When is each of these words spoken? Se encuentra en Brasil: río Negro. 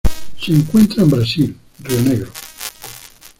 Se 0.39 0.51
encuentra 0.51 1.03
en 1.03 1.11
Brasil: 1.11 1.55
río 1.87 2.01
Negro. 2.01 2.31